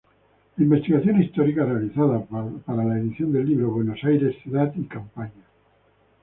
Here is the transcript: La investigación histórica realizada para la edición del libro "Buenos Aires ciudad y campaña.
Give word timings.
La 0.57 0.63
investigación 0.63 1.21
histórica 1.21 1.63
realizada 1.63 2.25
para 2.65 2.83
la 2.83 2.97
edición 2.97 3.31
del 3.31 3.45
libro 3.45 3.69
"Buenos 3.69 4.03
Aires 4.03 4.35
ciudad 4.41 4.73
y 4.75 4.85
campaña. 4.85 5.43